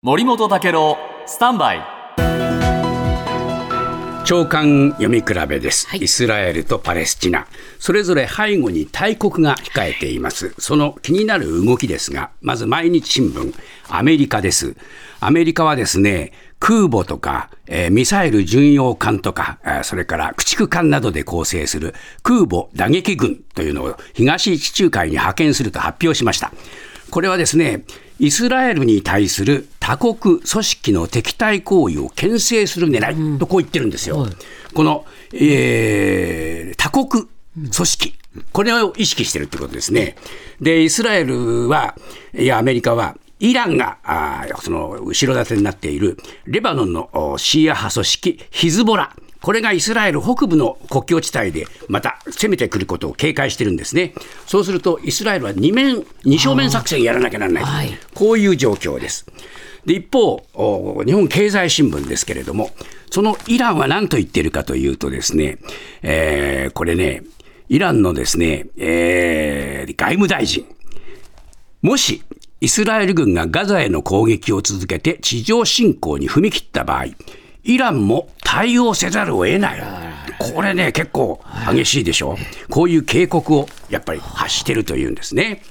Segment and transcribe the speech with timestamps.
[0.00, 0.96] 森本武郎
[1.26, 1.84] スタンバイ。
[4.24, 7.48] 長官読み比べです、はい、イスラエルとパレスチナ。
[7.80, 10.54] それぞれ背後に大国が控えています。
[10.58, 13.52] その気になる動きですがまず毎日新聞。
[13.88, 14.76] アメリカです。
[15.18, 16.30] アメリカはですね
[16.60, 21.92] 空母とか、えー、ミサイル巡洋艦とか、えー、それから駆逐艦などで構成する
[22.22, 26.52] 空母打撃軍というのを東地中海に派遣すると発表しました。
[27.10, 27.84] これはですね、
[28.18, 34.22] イスラエルに対する他国組織の敵対行為を牽制する狙いとこう言ってるんですよ。
[34.22, 34.36] うん、
[34.74, 38.14] この、えー、他国組織、
[38.52, 40.16] これを意識してるってことですね。
[40.60, 41.94] で、イスラエルは、
[42.34, 49.16] いや、アメリカは、イランがあその後ろ盾になっているレバノンのシーア派組織ヒズボラ。
[49.40, 54.12] これがイスラエル北部の国境地帯でまた攻めてくることを警戒してるんですね。
[54.46, 59.24] そうするとイスラエルは二面、二正面作戦やらなきゃならない、はい、こういう状況です。
[59.88, 60.44] で一方、
[61.06, 62.70] 日本経済新聞ですけれども、
[63.10, 65.56] そのイランは何と言っているかというとですね、
[66.02, 67.22] えー、これね、
[67.70, 70.66] イランのですね、えー、外務大臣、
[71.80, 72.22] もし
[72.60, 77.06] イスラエル軍がガザへの攻撃を続けて地上侵攻に踏み切った場合、
[77.64, 79.82] イランも対応せざるを得ない。
[80.38, 82.36] これね、結構激しいでしょ？
[82.68, 85.62] こういう警告をやっぱり発してるというんですね。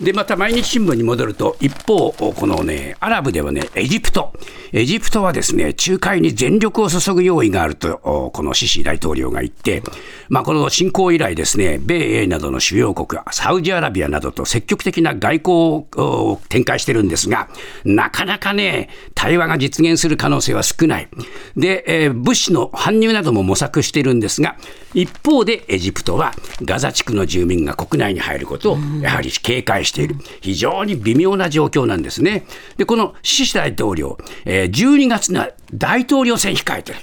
[0.00, 4.32] で、また毎日新聞に戻ると、一方、このね、アラブではね、エジプト。
[4.72, 9.82] エジプトはですね、仲介に全力を注ぐ用意があると、このシシ大統領が言って、
[10.30, 15.52] まあ、この侵攻以来ですね、米英などの主要国、サウジアラビアなどと積極的な外交
[15.96, 17.48] を展開してるんですが、
[17.84, 21.08] なかなかね、対話が実現する可能性は少ない。
[21.56, 24.56] で、えー、物資の搬入なども模索してるんですが、
[24.94, 30.16] 一方でエジプトはガザ地区の住民が国内に入ることをやはり警戒している。
[30.40, 32.46] 非常に微妙な状況なんですね。
[32.76, 36.98] で、このシシ大統領、えー、12月の大統領選控えてる。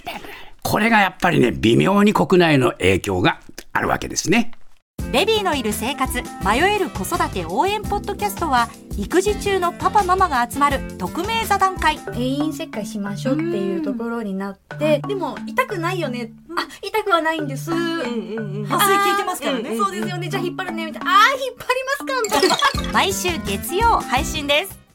[0.63, 3.39] これがやっぱりね、微妙に国内の影響が
[3.73, 4.51] あるわけですね。
[5.11, 8.67] ベビーのいる生活迷える子育て応援ポッドキャストは
[8.97, 20.27] 育児中のパパママが集まる匿名座談会定員切開しましょうっていうところになってでも痛くないよねあ痛くはないんです、うんうんうん、麻酔効いてますからね、そうですよね。
[20.29, 22.21] じゃあ引っ張るねみたいなあ引っ張りますか？
[22.23, 22.91] みたいな。
[22.93, 24.86] 毎週月曜配信です